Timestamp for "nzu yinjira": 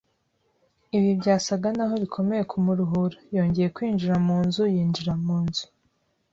4.45-5.13